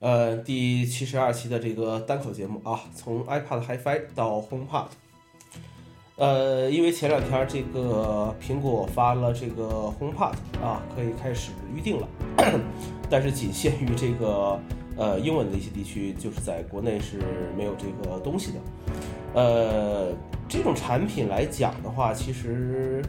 [0.00, 4.86] 呃，第七十二期的这个单口节目啊，从 iPad HiFi 到 HomePod。
[6.14, 12.08] 呃，因为前两天这个苹果发了这个 HomePod 啊，可以开始预定了，
[13.10, 14.56] 但是仅限于这个
[14.96, 17.18] 呃英文的一些地区，就是在国内是
[17.56, 18.58] 没有这个东西的。
[19.34, 20.12] 呃，
[20.48, 23.02] 这种产品来讲的话，其实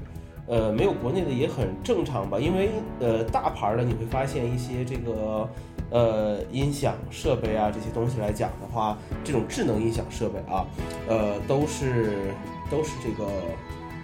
[0.50, 5.48] 呃没有国内的也很正常吧，因为呃大牌的你会发现一些这个
[5.92, 10.66] 呃音响设备啊这些东西来讲的话，这种智能音响设备啊，
[11.08, 12.34] 呃都是。
[12.72, 13.28] 都是这个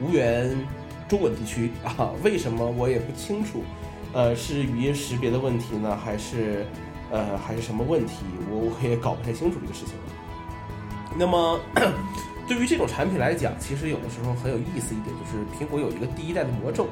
[0.01, 0.49] 无缘
[1.07, 2.09] 中文地区啊？
[2.23, 3.61] 为什么我也不清楚？
[4.11, 6.65] 呃，是语音识别的问题呢，还是
[7.11, 8.25] 呃还是什么问题？
[8.49, 9.93] 我我也搞不太清楚这个事情。
[11.15, 11.59] 那么
[12.47, 16.87] 对于这种产品来讲，其实有的时候很有意思一点，就是苹果有一个第一代的魔咒，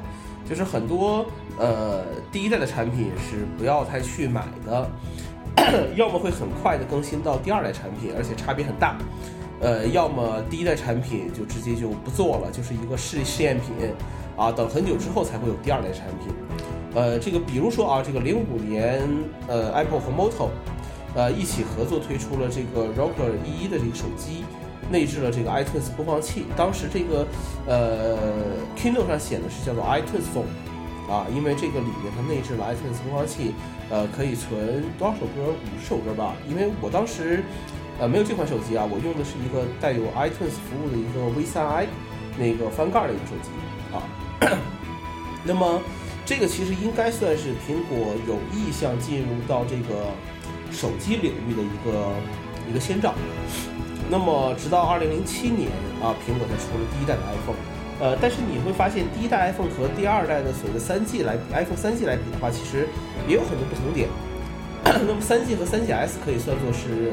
[0.48, 1.24] 就是很多
[1.58, 4.90] 呃第一代的产品是不要太去买的，
[5.94, 8.96] 要么会很快的更新到第二代产品，而且差别很大。
[9.60, 13.72] 呃，要么第一代产品就直接就不做了，就是一个试试验品，
[14.36, 16.34] 啊，等很久之后才会有第二代产品。
[16.94, 19.00] 呃，这个比如说啊，这个零五年，
[19.46, 20.50] 呃，Apple 和 Moto，
[21.14, 24.44] 呃，一起合作推出了这个 Rocker 一一的这个手机，
[24.90, 26.44] 内置了这个 iTunes 播放器。
[26.56, 27.26] 当时这个
[27.66, 28.16] 呃
[28.76, 33.54] Kindle 上写的是叫做 iTunes Phone，啊，因为这个里面它内置了 iTunes 播放器，
[33.90, 35.52] 呃，可以存多少首歌？
[35.52, 36.34] 五十首歌吧。
[36.48, 37.42] 因为我当时。
[37.96, 41.86] 呃，没有这款手机啊，我用的是一个带有 iTunes 服务的一个 V3i
[42.36, 43.50] 那个翻盖的一个手机
[43.94, 44.02] 啊。
[45.46, 45.80] 那么
[46.26, 50.10] 这个其实应该算是苹果有意向进入到这个
[50.72, 52.10] 手机领域的一个
[52.68, 53.14] 一个先兆。
[54.10, 55.70] 那么直到2007年
[56.02, 57.56] 啊，苹果才出了第一代的 iPhone。
[58.00, 62.88] 呃，但是你会发现第一代 iPhone 和第二代的所谓的 3G 来，iPhone 3G 来比的话，其实
[63.28, 64.08] 也有很多不同点。
[64.84, 67.12] 那么 3G 和 3GS 可以算作是。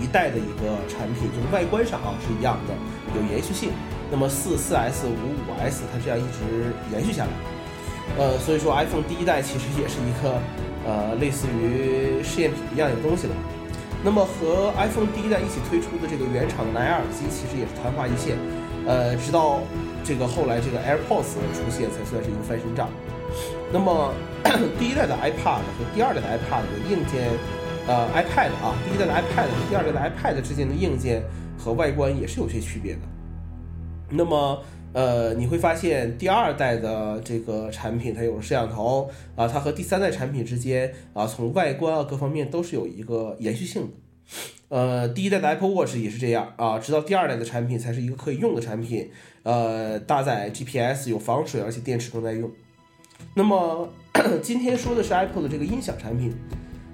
[0.00, 2.74] 一代的一个产品，就是外观上啊是一样的，
[3.14, 3.70] 有延续性。
[4.10, 7.30] 那么四四 S 五五 S 它这样一直延续下来，
[8.18, 10.40] 呃，所以说 iPhone 第一代其实也是一个
[10.84, 13.34] 呃类似于试验品一样的东西了。
[14.04, 18.36] 那么和 iPhone 第一代一起推出的这个原厂的蓝牙耳机，其实也是昙花一现。
[18.86, 19.60] 呃，直到
[20.02, 22.88] 这个后来这个 AirPods 出现，才算是一个翻身仗。
[23.72, 24.12] 那么
[24.78, 27.30] 第一代的 iPad 和第二代的 iPad 的硬件。
[27.84, 31.20] 呃，iPad 啊，第一代的 iPad 和第二代的 iPad 之间的硬件
[31.58, 33.00] 和外观也是有些区别的。
[34.08, 43.88] 那么，呃，你会发现第二代的这个产品它有了摄像头啊，它和第三代产品之间啊，从外观啊各方面都是有一个延续性的。
[44.68, 49.10] 呃，第一代的 Apple Watch 也是这样啊，直到第二代的产品才是一个可以用的产品，
[49.42, 52.50] 呃，搭载 GPS 有防水，而且电池更耐用。
[53.34, 53.88] 那么
[54.42, 56.34] 今天说的是 Apple 的这个音响产品。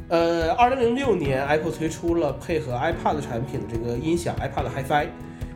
[0.08, 5.06] 呃，二零零六年，Apple 推出了配合 iPad 产品的这个音响 iPad HiFi，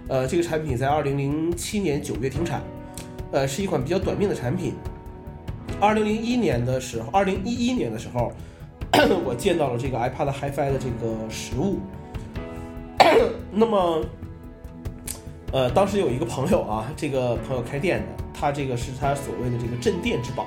[0.09, 2.63] 呃，这个产品在二零零七年九月停产，
[3.31, 4.75] 呃，是一款比较短命的产品。
[5.81, 8.33] 二零零一年的时候，二零一一年的时候，
[9.25, 11.79] 我见到了这个 iPad HiFi 的这个实物。
[13.51, 14.05] 那么，
[15.53, 20.47] 呃，当时有一个朋友啊，这个朋友开店的，他这个是他所谓的这个镇店之宝。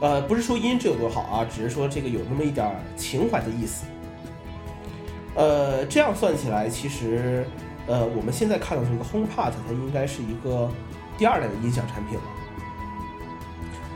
[0.00, 3.84] 呃，不是说音质有多好啊，只是说这个有那么一点情怀的意思。
[5.34, 7.44] 呃，这样算起来，其实，
[7.88, 10.70] 呃，我们现在看到这个 HomePod，它应该是一个
[11.16, 12.22] 第二代的音响产品了。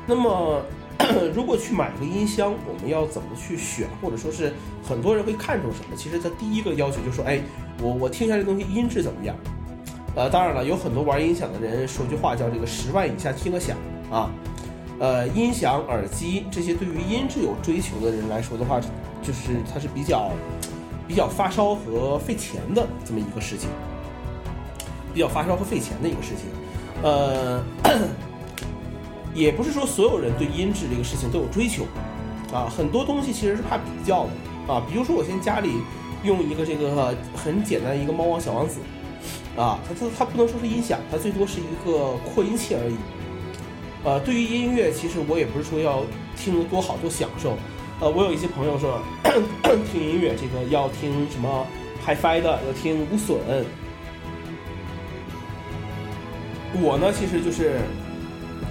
[0.06, 0.62] 那么，
[1.34, 5.96] 如果去买一个音箱，我们要怎么去选，或者说是很多人会看重什么？
[5.96, 7.40] 其实它第一个要求就是说，哎，
[7.80, 9.36] 我我听一下这东西音质怎么样？
[10.16, 13.76] 呃，当然了，有很多玩音响的人说句话叫这个十万以下听个响
[14.10, 14.30] 啊。
[14.98, 18.80] 呃，音响、耳机这些对于音质有追求的人来说的话，
[19.22, 20.30] 就是它是比较
[21.12, 23.68] 比较发烧和费钱的这么一个事情，
[25.12, 26.46] 比较发烧和费钱的一个事情。
[27.02, 27.62] 呃，
[29.34, 31.84] 也不是说所有人对音质这个事情都有追求
[32.50, 34.82] 啊，很多东西其实是怕比较的啊。
[34.88, 35.74] 比如说，我现在家里
[36.24, 38.78] 用一个这个很简单的一个猫王小王子
[39.54, 42.96] 啊，它它它不能说是音响，它最多是一个扩音器而已。
[44.02, 46.04] 呃，对于音乐，其实我也不是说要
[46.38, 47.58] 听得多好多享受。
[48.02, 49.00] 呃，我有一些朋友说
[49.92, 51.64] 听音乐，这个要听什么
[52.04, 53.38] HiFi 的，要听无损。
[56.82, 57.78] 我呢，其实就是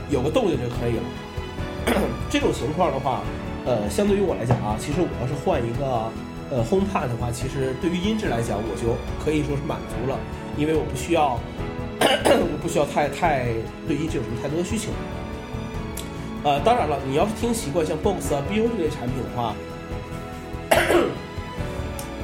[0.10, 1.04] 有个动静就可以了。
[2.30, 3.22] 这种情况的话，
[3.66, 6.12] 呃，相对于我来讲啊，其实我要是换一个
[6.52, 10.20] 呃 HomePod 的话，其实对于音质来讲，我就可以说是满足了，
[10.58, 11.40] 因为我不需要
[12.04, 13.46] 我不需要太太
[13.88, 14.92] 对音质有什么太多的需求。
[16.44, 19.54] 呃，当然了，你要是听习惯像 BOX 啊、BO 这类产品的话，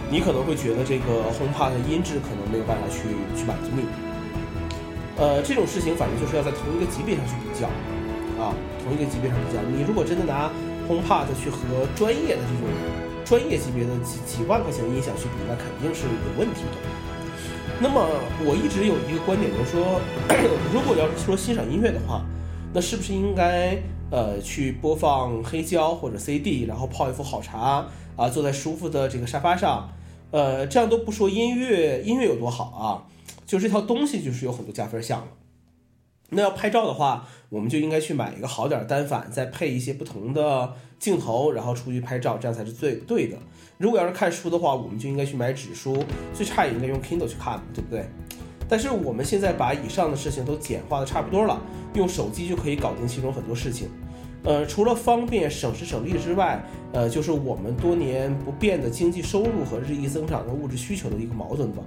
[0.10, 3.86] 你可能会觉得这个 HomePod 的音质可能没有办法去去满足你。
[5.18, 7.68] 呃，这种事情反正就是要在同一个级别上去比较
[8.42, 8.54] 啊，
[8.84, 9.62] 同一个级别上比较。
[9.70, 10.50] 你如果真的拿
[10.90, 12.66] HomePod 去和专业的这种
[13.24, 16.78] 专业级别的几几万块钱的音响去比，那肯定是有问题的。
[17.80, 18.02] 那么
[18.42, 20.02] 我一直有一个观点，就是说，
[20.74, 22.26] 如果要是说欣赏音乐的话，
[22.74, 23.78] 那是不是应该
[24.10, 29.90] 呃去播放黑胶或者 CD，然后泡一壶好茶啊，坐在舒服的这个沙发上，
[30.32, 33.06] 呃，这样都不说音乐音乐有多好啊，
[33.46, 35.28] 就这套东西就是有很多加分项了。
[36.30, 43.38] 那要拍照的话，我们就应该去买一个好点的单反，再配一些不同的镜头，然后出去拍照，这样才是最对的。
[43.78, 48.06] 如果要是看书的话，我们就应该去买纸书，最差也应该用 Kindle 去看，对不对？
[48.70, 51.62] 但是我们现在把以上的事情都简化的差不多了，
[51.94, 53.90] 用手机就可以搞定其中很多事情。
[54.44, 61.84] 呃，除了方便、省时省力之外，呃，就是我们多年不变的经济收入和日益增长的物质需求的一个矛盾吧。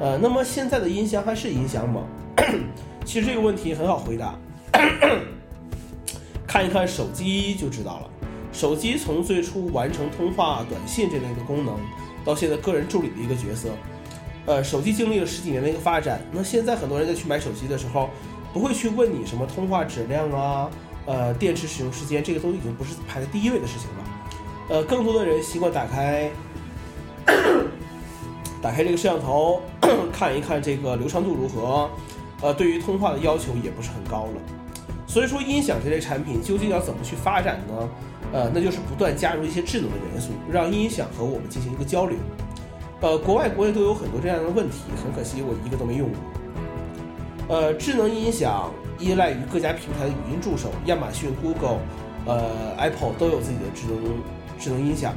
[0.00, 2.02] 呃，那么现在的音箱还是音箱吗？
[3.04, 4.38] 其实这个问题很好回答，
[6.46, 8.10] 看一看手机就知道了。
[8.52, 11.74] 手机从最初完成通话、短信这类的功能，
[12.24, 13.70] 到现在个人助理的一个角色。
[14.48, 18.08] 呃，手机经历了十几年的一个发展，那现在很多人在去买手机的时候，
[18.50, 20.70] 不会去问你什么通话质量啊，
[21.04, 24.04] 呃，电池使用时间，这个都已经不是排在第一位的事情了。
[24.70, 26.30] 呃，更多的人习惯打开，
[28.62, 29.60] 打开这个摄像头，
[30.10, 31.90] 看一看这个流畅度如何，
[32.40, 34.40] 呃，对于通话的要求也不是很高了。
[35.06, 37.88] 所以说，音响这类产品究竟要怎么去发展呢？
[38.32, 42.16] 呃，那就是不断加入一些智能的元素，让音响和我们进行一个交流。
[43.00, 47.56] 呃，国外国内都有很多这样的问题，很可惜我一个都没用过。
[47.56, 51.78] 呃，智能音响依赖于各家平台的语音助手，亚马逊、Google、
[52.26, 54.22] 呃 Apple 都有自己的智能
[54.58, 55.14] 智能音响，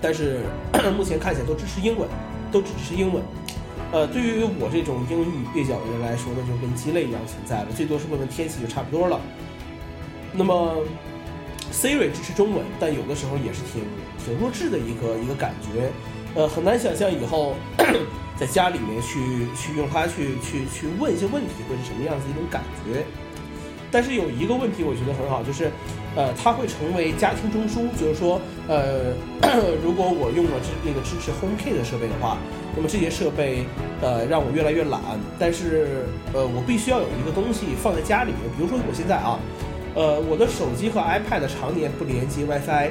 [0.00, 0.42] 但是
[0.96, 2.08] 目前看起来都支持英文，
[2.52, 3.22] 都只支持英文。
[3.92, 9.20] 呃，对于我这种英语蹩脚的人来说，那就跟鸡肋一样存在了，最多是问问天气就差不多了。
[10.32, 10.76] 那么
[11.72, 13.82] Siri 支持中文，但有的时候也是挺
[14.24, 15.90] 挺弱智的一个一个感觉。
[16.36, 17.54] 呃，很难想象以后
[18.36, 23.02] 在家里面去去用它去去去问一些问题会是什么样子一种感觉。
[23.90, 25.70] 但是有一个问题我觉得很好，就是
[26.14, 28.38] 呃，它会成为家庭中枢，就是说
[28.68, 29.14] 呃，
[29.82, 32.36] 如果我用了支那个支持 HomeKit 的设备的话，
[32.76, 33.64] 那么这些设备
[34.02, 35.00] 呃让我越来越懒。
[35.38, 36.04] 但是
[36.34, 39.38] 呃，我必须要有一个东西放在家里面，比如说我现在啊，
[39.94, 42.90] 呃，我的手机和 iPad 常年不连接 WiFi，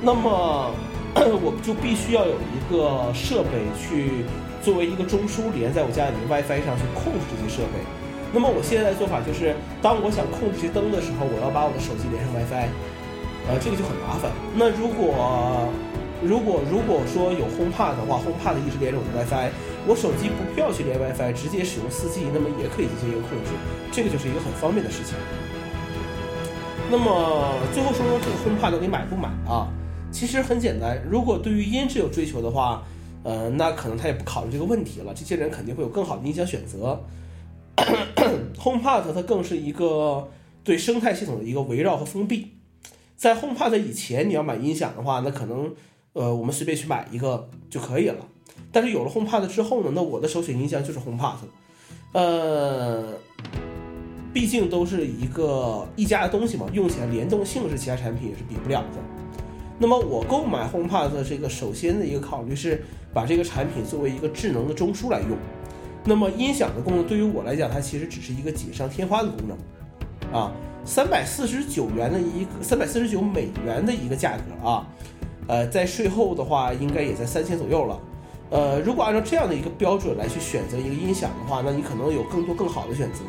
[0.00, 0.70] 那么。
[1.42, 4.24] 我就必须要有一个设备去
[4.62, 7.82] 作为一个中枢连在我家里的 WiFi 上去控制这些设备。
[8.32, 12.70] 那么我现在的做法就是，当我想控制这些灯的时候，我要把我的手机连上 WiFi，
[13.50, 14.30] 呃，这个就很麻烦。
[14.54, 15.66] 那如果
[16.22, 19.50] 如果如果说有 HomePod 的话，HomePod 一直连着我的 WiFi，
[19.82, 23.50] 我手机不必要去连 WiFi，直接使用 4G，那么也可以进行一个控制，
[23.90, 25.18] 这个就是一个很方便的事情。
[26.86, 29.66] 那么最后说说这个 HomePod 到底买不买啊？
[30.12, 32.82] 其实很简单，如果对于音质有追求的话，
[33.22, 35.12] 呃，那可能他也不考虑这个问题了。
[35.14, 37.00] 这些人肯定会有更好的音响选择。
[38.56, 40.28] HomePod 它更是一个
[40.62, 42.52] 对生态系统的一个围绕和封闭。
[43.16, 45.74] 在 HomePod 以前，你要买音响的话，那可能
[46.12, 48.26] 呃我们随便去买一个就可以了。
[48.72, 51.36] 但是有了 HomePod 之后呢，那我的首选音箱就是 HomePod。
[52.12, 53.14] 呃，
[54.32, 58.98] 毕竟都是一个一家的东西嘛，用起来联动性是其他产品也是比不了的。
[59.82, 62.84] 那么我购买 HomePod 的这个首先的一个考虑是
[63.14, 65.30] 把这个产品作为一个智能的中枢来用。
[66.04, 70.52] 那么音响的功能对于我来讲，它其实只是一个锦上添花的功能啊。
[70.84, 74.86] 三百四十九元的一个三百四十九美元的一个价格啊，
[75.46, 77.98] 呃，在税后的话应该也在三千左右了。
[78.50, 83.20] 呃，如果按照这样的一个标准来去选择一个音响的话，那你可能有更多更好的选择。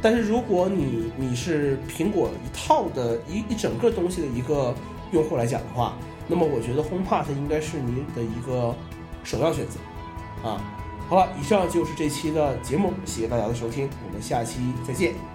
[0.00, 4.74] 但是如果你你是苹果一套的一一整个东西的一个。
[5.12, 5.94] 用户来讲的话，
[6.26, 8.74] 那么我觉得 HomePod 应该是您的一个
[9.24, 10.60] 首要选择，啊，
[11.08, 15.29] 好了，以上就是这期的节目，谢谢大家的收听，我们下期再见。